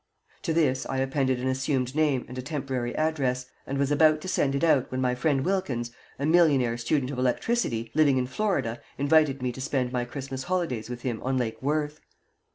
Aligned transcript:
To 0.41 0.51
this 0.51 0.87
I 0.87 0.97
appended 0.97 1.39
an 1.41 1.47
assumed 1.47 1.93
name 1.95 2.25
and 2.27 2.35
a 2.35 2.41
temporary 2.41 2.95
address, 2.95 3.45
and 3.67 3.77
was 3.77 3.91
about 3.91 4.19
to 4.21 4.27
send 4.27 4.55
it 4.55 4.63
out, 4.63 4.89
when 4.89 4.99
my 4.99 5.13
friend 5.13 5.45
Wilkins, 5.45 5.91
a 6.17 6.25
millionaire 6.25 6.75
student 6.79 7.11
of 7.11 7.19
electricity, 7.19 7.91
living 7.93 8.17
in 8.17 8.25
Florida, 8.25 8.81
invited 8.97 9.43
me 9.43 9.51
to 9.51 9.61
spend 9.61 9.91
my 9.91 10.03
Christmas 10.05 10.45
holidays 10.45 10.89
with 10.89 11.03
him 11.03 11.21
on 11.21 11.37
Lake 11.37 11.61
Worth. 11.61 12.01